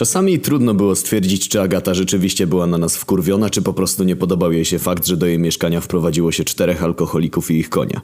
[0.00, 4.16] Czasami trudno było stwierdzić, czy Agata rzeczywiście była na nas wkurwiona, czy po prostu nie
[4.16, 8.00] podobał jej się fakt, że do jej mieszkania wprowadziło się czterech alkoholików i ich konia.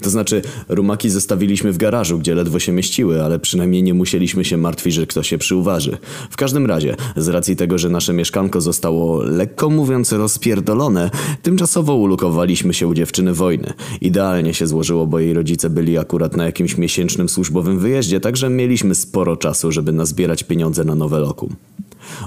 [0.00, 4.56] To znaczy, rumaki zostawiliśmy w garażu, gdzie ledwo się mieściły, ale przynajmniej nie musieliśmy się
[4.56, 5.96] martwić, że ktoś się przyuważy.
[6.30, 11.10] W każdym razie, z racji tego, że nasze mieszkanko zostało, lekko mówiąc, rozpierdolone,
[11.42, 13.72] tymczasowo ulokowaliśmy się u dziewczyny wojny.
[14.00, 18.94] Idealnie się złożyło, bo jej rodzice byli akurat na jakimś miesięcznym służbowym wyjeździe, także mieliśmy
[18.94, 21.56] sporo czasu, żeby nazbierać pieniądze na nowe lokum.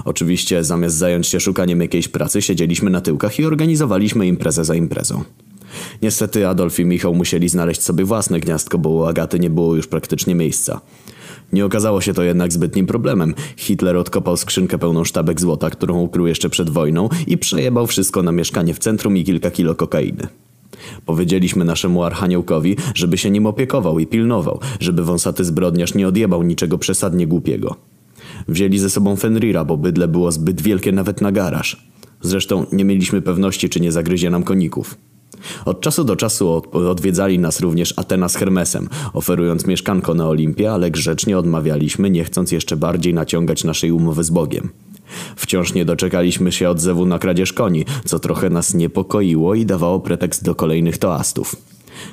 [0.04, 5.24] Oczywiście, zamiast zająć się szukaniem jakiejś pracy, siedzieliśmy na tyłkach i organizowaliśmy imprezę za imprezą.
[6.02, 9.86] Niestety Adolf i Michał musieli znaleźć sobie własne gniazdko, bo u Agaty nie było już
[9.86, 10.80] praktycznie miejsca.
[11.52, 13.34] Nie okazało się to jednak zbytnim problemem.
[13.56, 18.32] Hitler odkopał skrzynkę pełną sztabek złota, którą ukrył jeszcze przed wojną i przejebał wszystko na
[18.32, 20.28] mieszkanie w centrum i kilka kilo kokainy.
[21.06, 26.78] Powiedzieliśmy naszemu archaniołkowi, żeby się nim opiekował i pilnował, żeby wąsaty zbrodniarz nie odjebał niczego
[26.78, 27.76] przesadnie głupiego.
[28.48, 31.88] Wzięli ze sobą Fenrira, bo bydle było zbyt wielkie nawet na garaż.
[32.20, 34.96] Zresztą nie mieliśmy pewności, czy nie zagryzie nam koników.
[35.64, 40.90] Od czasu do czasu odwiedzali nas również Atena z Hermesem, oferując mieszkanko na Olimpie, ale
[40.90, 44.68] grzecznie odmawialiśmy, nie chcąc jeszcze bardziej naciągać naszej umowy z Bogiem.
[45.36, 50.44] Wciąż nie doczekaliśmy się odzewu na kradzież koni, co trochę nas niepokoiło i dawało pretekst
[50.44, 51.56] do kolejnych toastów.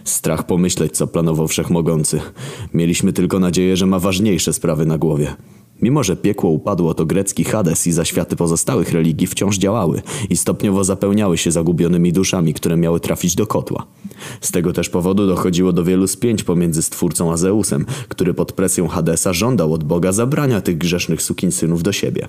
[0.04, 2.20] Strach pomyśleć, co planował Wszechmogący.
[2.74, 5.36] Mieliśmy tylko nadzieję, że ma ważniejsze sprawy na głowie.
[5.84, 10.84] Mimo, że piekło upadło, to grecki Hades i zaświaty pozostałych religii wciąż działały i stopniowo
[10.84, 13.86] zapełniały się zagubionymi duszami, które miały trafić do kotła.
[14.42, 18.88] Z tego też powodu dochodziło do wielu spięć pomiędzy Stwórcą a Zeusem, który pod presją
[18.88, 22.28] Hadesa żądał od Boga zabrania tych grzesznych sukinsynów do siebie.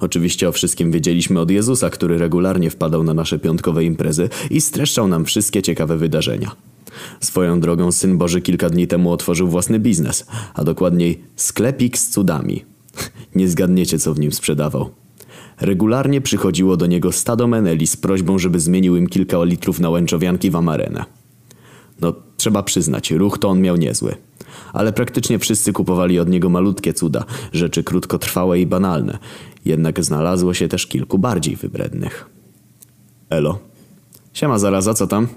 [0.00, 5.08] Oczywiście o wszystkim wiedzieliśmy od Jezusa, który regularnie wpadał na nasze piątkowe imprezy i streszczał
[5.08, 6.50] nam wszystkie ciekawe wydarzenia.
[7.20, 12.64] Swoją drogą Syn Boży kilka dni temu otworzył własny biznes, a dokładniej sklepik z cudami.
[13.34, 14.90] Nie zgadniecie, co w nim sprzedawał.
[15.60, 20.50] Regularnie przychodziło do niego stado meneli z prośbą, żeby zmienił im kilka litrów na łęczowianki
[20.50, 21.04] w amarenę.
[22.00, 24.14] No, trzeba przyznać, ruch to on miał niezły.
[24.72, 29.18] Ale praktycznie wszyscy kupowali od niego malutkie cuda, rzeczy krótkotrwałe i banalne.
[29.64, 32.26] Jednak znalazło się też kilku bardziej wybrednych.
[33.30, 33.58] Elo.
[34.32, 35.28] Siema zaraza, co tam?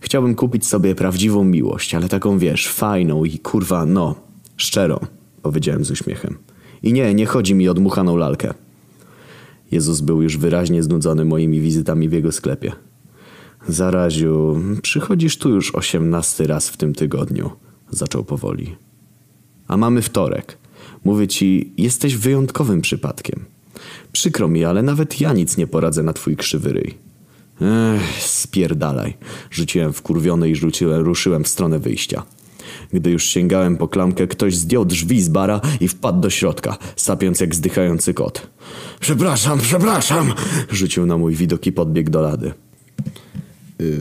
[0.00, 4.14] Chciałbym kupić sobie prawdziwą miłość, ale taką wiesz, fajną i kurwa, no,
[4.56, 4.98] szczerą,
[5.42, 6.38] powiedziałem z uśmiechem.
[6.82, 8.54] I nie, nie chodzi mi o dmuchaną lalkę.
[9.70, 12.72] Jezus był już wyraźnie znudzony moimi wizytami w jego sklepie.
[13.68, 17.50] Zaraziu, przychodzisz tu już osiemnasty raz w tym tygodniu,
[17.90, 18.76] zaczął powoli.
[19.68, 20.58] A mamy wtorek.
[21.04, 23.44] Mówię ci, jesteś wyjątkowym przypadkiem.
[24.12, 27.09] Przykro mi, ale nawet ja nic nie poradzę na twój krzywy ryj.
[27.60, 29.14] Ech, spierdalaj.
[29.50, 32.22] Rzuciłem wkurwiony i rzuciłem, ruszyłem w stronę wyjścia.
[32.92, 37.40] Gdy już sięgałem po klamkę, ktoś zdjął drzwi z bara i wpadł do środka, sapiąc
[37.40, 38.46] jak zdychający kot.
[39.00, 40.32] Przepraszam, przepraszam!
[40.70, 42.52] Rzucił na mój widok i podbiegł do lady.
[43.78, 43.98] Yy,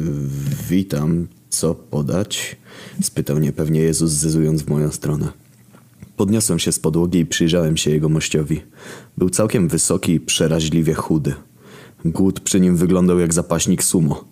[0.69, 1.27] witam.
[1.49, 2.55] Co podać?
[3.01, 5.27] Spytał niepewnie Jezus, zezując w moją stronę.
[6.17, 8.61] Podniosłem się z podłogi i przyjrzałem się jego mościowi.
[9.17, 11.33] Był całkiem wysoki i przeraźliwie chudy.
[12.05, 14.23] Głód przy nim wyglądał jak zapaśnik sumo.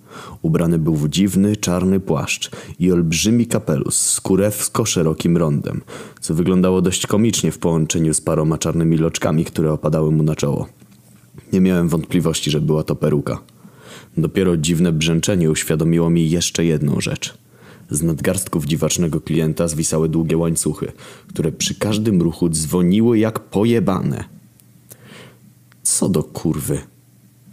[0.41, 5.81] Ubrany był w dziwny, czarny płaszcz i olbrzymi kapelusz z kurewsko szerokim rondem,
[6.21, 10.67] co wyglądało dość komicznie w połączeniu z paroma czarnymi loczkami, które opadały mu na czoło.
[11.53, 13.39] Nie miałem wątpliwości, że była to peruka.
[14.17, 17.37] Dopiero dziwne brzęczenie uświadomiło mi jeszcze jedną rzecz.
[17.89, 20.91] Z nadgarstków dziwacznego klienta zwisały długie łańcuchy,
[21.27, 24.23] które przy każdym ruchu dzwoniły jak pojebane.
[25.83, 26.81] Co do kurwy?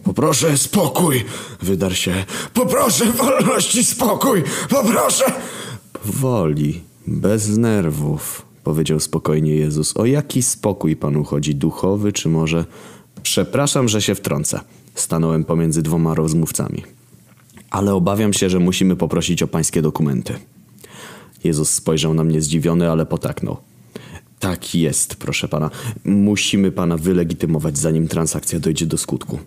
[0.04, 1.25] Poproszę spokój,
[1.62, 2.25] wydarł się.
[2.54, 5.25] Poproszę wolność i spokój, poproszę.
[5.92, 9.97] Powoli, bez nerwów, powiedział spokojnie Jezus.
[9.97, 12.65] O jaki spokój panu chodzi, duchowy czy może...
[13.22, 14.60] Przepraszam, że się wtrącę.
[14.94, 16.82] Stanąłem pomiędzy dwoma rozmówcami.
[17.71, 20.34] Ale obawiam się, że musimy poprosić o pańskie dokumenty.
[21.44, 23.56] Jezus spojrzał na mnie zdziwiony, ale potaknął.
[24.38, 25.71] Tak jest, proszę pana.
[26.04, 29.39] Musimy pana wylegitymować, zanim transakcja dojdzie do skutku.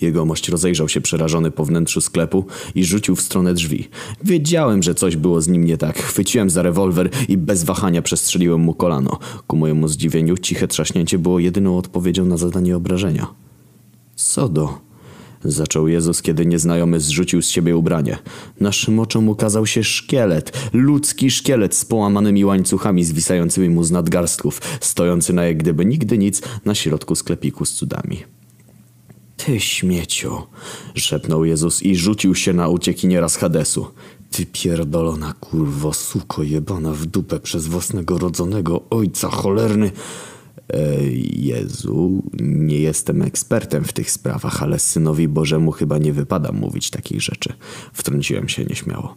[0.00, 2.44] Jegomość rozejrzał się przerażony po wnętrzu sklepu
[2.74, 3.88] i rzucił w stronę drzwi.
[4.24, 5.98] Wiedziałem, że coś było z nim nie tak.
[5.98, 9.18] Chwyciłem za rewolwer i bez wahania przestrzeliłem mu kolano.
[9.46, 13.26] Ku mojemu zdziwieniu ciche trzaśnięcie było jedyną odpowiedzią na zadanie obrażenia.
[14.16, 14.86] Co do...
[15.44, 18.18] Zaczął Jezus, kiedy nieznajomy zrzucił z siebie ubranie.
[18.60, 25.32] Naszym oczom ukazał się szkielet, ludzki szkielet z połamanymi łańcuchami zwisającymi mu z nadgarstków, stojący
[25.32, 28.18] na jak gdyby nigdy nic na środku sklepiku z cudami.
[29.36, 30.42] Ty śmieciu,
[30.94, 33.86] szepnął Jezus i rzucił się na uciekiniera z Hadesu.
[34.30, 39.90] Ty pierdolona kurwo, suko jebana w dupę przez własnego rodzonego ojca cholerny.
[41.32, 47.22] Jezu, nie jestem ekspertem w tych sprawach, ale synowi Bożemu chyba nie wypada mówić takich
[47.22, 47.52] rzeczy.
[47.92, 49.16] Wtrąciłem się nieśmiało.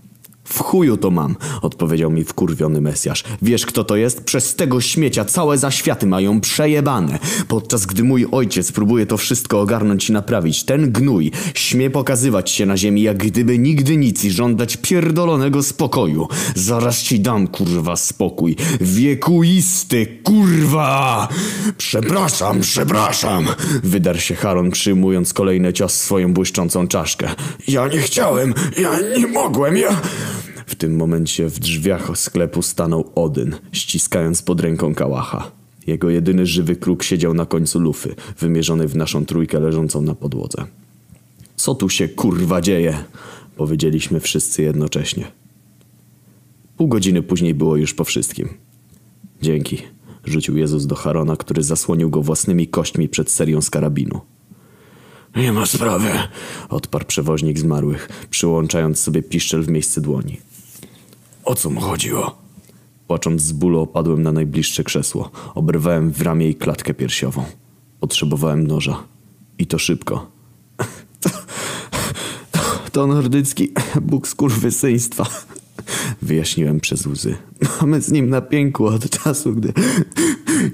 [0.50, 3.24] W chuju to mam, odpowiedział mi wkurwiony Mesjasz.
[3.42, 4.24] Wiesz kto to jest?
[4.24, 7.20] Przez tego śmiecia całe zaświaty mają przejebane.
[7.48, 12.66] Podczas gdy mój ojciec próbuje to wszystko ogarnąć i naprawić, ten gnój śmie pokazywać się
[12.66, 16.28] na ziemi jak gdyby nigdy nic i żądać pierdolonego spokoju.
[16.56, 18.56] Zaraz ci dam kurwa spokój.
[18.82, 21.28] Wiekuisty kurwa!
[21.78, 23.46] Przepraszam, przepraszam!
[23.84, 27.30] Wydarł się Haron przyjmując kolejny cios swoją błyszczącą czaszkę.
[27.68, 30.02] Ja nie chciałem, ja nie mogłem, ja...
[30.70, 35.52] W tym momencie w drzwiach sklepu stanął Odyn, ściskając pod ręką kałacha.
[35.88, 40.66] Jego jedyny żywy kruk siedział na końcu lufy, wymierzony w naszą trójkę leżącą na podłodze.
[41.56, 42.98] Co tu się kurwa dzieje?
[43.56, 45.32] Powiedzieliśmy wszyscy jednocześnie.
[46.78, 48.50] Pół godziny później było już po wszystkim.
[49.42, 49.78] Dzięki,
[50.26, 54.22] rzucił Jezus do Harona, który zasłonił go własnymi kośćmi przed serią z karabinu.
[55.36, 56.10] Nie ma sprawy,
[56.70, 60.38] odparł przewoźnik zmarłych, przyłączając sobie piszczel w miejsce dłoni.
[61.50, 62.38] O co mu chodziło?
[63.08, 65.32] Płacząc z bólu opadłem na najbliższe krzesło.
[65.56, 67.44] Obrywałem w ramię i klatkę piersiową.
[68.00, 69.04] Potrzebowałem noża.
[69.60, 70.32] I to szybko.
[71.20, 71.30] To,
[72.52, 72.60] to,
[72.92, 75.26] to nordycki bóg skurwysyństwa.
[76.22, 77.36] Wyjaśniłem przez łzy.
[77.82, 79.74] Mamy z nim na pięku od czasu, gdy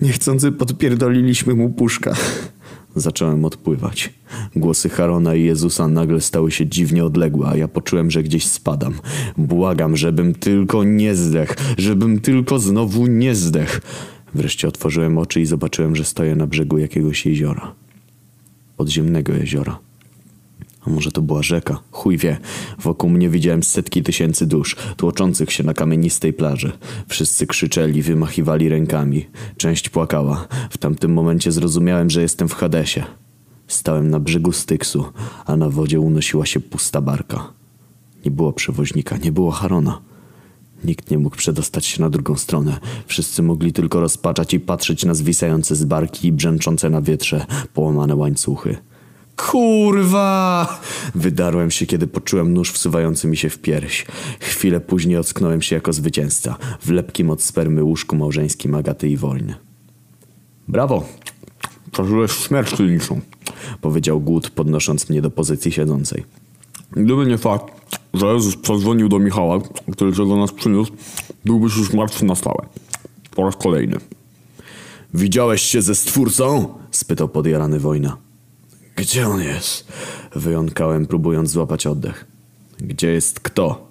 [0.01, 2.13] niechcący podpierdoliliśmy mu puszka.
[2.95, 4.13] Zacząłem odpływać.
[4.56, 8.94] Głosy Harona i Jezusa nagle stały się dziwnie odległe, a ja poczułem, że gdzieś spadam.
[9.38, 13.80] Błagam, żebym tylko nie zdechł, żebym tylko znowu nie zdechł.
[14.33, 17.74] Wreszcie otworzyłem oczy i zobaczyłem, że stoję na brzegu jakiegoś jeziora.
[18.77, 19.80] Podziemnego jeziora.
[20.87, 21.79] A może to była rzeka?
[21.91, 22.37] Chuj wie.
[22.79, 26.71] Wokół mnie widziałem setki tysięcy dusz, tłoczących się na kamienistej plaży.
[27.07, 29.25] Wszyscy krzyczeli, wymachiwali rękami.
[29.57, 30.47] Część płakała.
[30.69, 33.03] W tamtym momencie zrozumiałem, że jestem w Hadesie.
[33.67, 35.05] Stałem na brzegu Styksu,
[35.45, 37.53] a na wodzie unosiła się pusta barka.
[38.25, 40.01] Nie było przewoźnika, nie było Harona.
[40.83, 42.79] Nikt nie mógł przedostać się na drugą stronę.
[43.07, 48.15] Wszyscy mogli tylko rozpaczać i patrzeć na zwisające z barki i brzęczące na wietrze połamane
[48.15, 48.77] łańcuchy.
[49.35, 50.79] Kurwa!
[51.15, 54.05] Wydarłem się, kiedy poczułem nóż wsuwający mi się w pierś.
[54.39, 59.55] Chwilę później ocknąłem się jako zwycięzca w lepkim od spermy łóżku małżeńskim Agaty i Wojny.
[60.67, 61.05] Brawo!
[61.91, 63.21] Przeżyłeś śmierć kliniczną,
[63.81, 66.23] powiedział Głód, podnosząc mnie do pozycji siedzącej.
[66.91, 67.73] Gdyby nie fakt,
[68.13, 69.59] że Jezus zadzwonił do Michała,
[69.91, 70.91] który cię do nas przyniósł,
[71.45, 72.65] byłbyś już martwy na stałe.
[73.35, 73.97] Po raz kolejny.
[75.13, 76.73] Widziałeś się ze Stwórcą?
[76.91, 78.25] spytał podjarany Wojna.
[78.95, 79.88] Gdzie on jest?
[80.36, 82.25] Wyjąkałem, próbując złapać oddech.
[82.77, 83.88] Gdzie jest kto?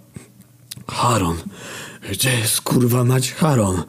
[0.88, 1.36] Haron.
[2.10, 3.82] Gdzie jest kurwa mać Haron?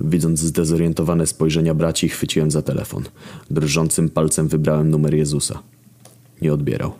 [0.00, 3.04] Widząc zdezorientowane spojrzenia braci, chwyciłem za telefon.
[3.50, 5.62] Drżącym palcem wybrałem numer Jezusa.
[6.42, 6.92] Nie odbierał.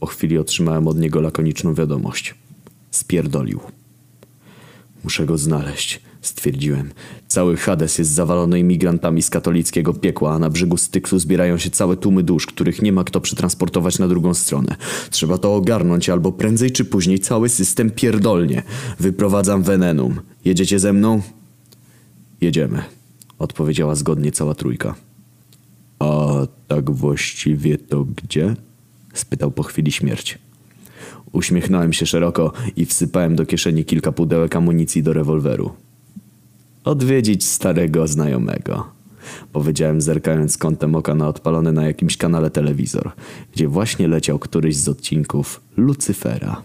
[0.00, 2.34] Po chwili otrzymałem od niego lakoniczną wiadomość.
[2.90, 3.60] Spierdolił.
[5.04, 6.90] Muszę go znaleźć, stwierdziłem.
[7.28, 11.96] Cały Hades jest zawalony imigrantami z katolickiego piekła, a na brzegu Styksu zbierają się całe
[11.96, 14.76] tłumy dusz, których nie ma kto przetransportować na drugą stronę.
[15.10, 18.62] Trzeba to ogarnąć, albo prędzej czy później cały system pierdolnie.
[19.00, 20.20] Wyprowadzam Venenum.
[20.44, 21.22] Jedziecie ze mną?
[22.40, 22.82] Jedziemy,
[23.38, 24.94] odpowiedziała zgodnie cała trójka.
[25.98, 26.30] A
[26.68, 28.56] tak właściwie to gdzie?
[29.14, 30.38] spytał po chwili śmierć.
[31.32, 35.72] Uśmiechnąłem się szeroko i wsypałem do kieszeni kilka pudełek amunicji do rewolweru.
[36.84, 38.86] Odwiedzić starego znajomego.
[39.52, 43.10] Powiedziałem zerkając kątem oka na odpalony na jakimś kanale telewizor,
[43.52, 46.62] gdzie właśnie leciał któryś z odcinków Lucyfera.